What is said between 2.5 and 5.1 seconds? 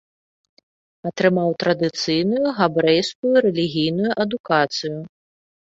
габрэйскую рэлігійную адукацыю.